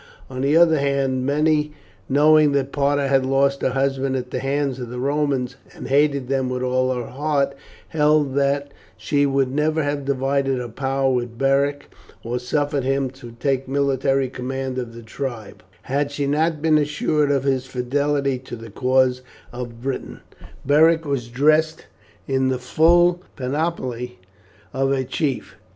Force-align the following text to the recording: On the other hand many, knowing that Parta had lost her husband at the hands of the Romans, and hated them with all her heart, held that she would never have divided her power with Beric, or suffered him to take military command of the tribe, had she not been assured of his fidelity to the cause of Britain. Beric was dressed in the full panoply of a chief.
On 0.31 0.41
the 0.41 0.57
other 0.57 0.79
hand 0.79 1.27
many, 1.27 1.73
knowing 2.09 2.53
that 2.53 2.71
Parta 2.71 3.07
had 3.07 3.23
lost 3.23 3.61
her 3.61 3.69
husband 3.69 4.15
at 4.15 4.31
the 4.31 4.39
hands 4.39 4.79
of 4.79 4.89
the 4.89 4.97
Romans, 4.97 5.57
and 5.75 5.89
hated 5.89 6.27
them 6.27 6.49
with 6.49 6.63
all 6.63 6.91
her 6.91 7.05
heart, 7.05 7.53
held 7.89 8.33
that 8.33 8.71
she 8.97 9.27
would 9.27 9.51
never 9.53 9.83
have 9.83 10.03
divided 10.03 10.57
her 10.57 10.69
power 10.69 11.11
with 11.11 11.37
Beric, 11.37 11.87
or 12.23 12.39
suffered 12.39 12.83
him 12.83 13.11
to 13.11 13.33
take 13.33 13.67
military 13.67 14.27
command 14.27 14.79
of 14.79 14.95
the 14.95 15.03
tribe, 15.03 15.61
had 15.83 16.09
she 16.09 16.25
not 16.25 16.63
been 16.63 16.79
assured 16.79 17.29
of 17.29 17.43
his 17.43 17.67
fidelity 17.67 18.39
to 18.39 18.55
the 18.55 18.71
cause 18.71 19.21
of 19.53 19.83
Britain. 19.83 20.21
Beric 20.65 21.05
was 21.05 21.27
dressed 21.27 21.85
in 22.27 22.47
the 22.47 22.57
full 22.57 23.21
panoply 23.35 24.17
of 24.73 24.91
a 24.91 25.03
chief. 25.03 25.57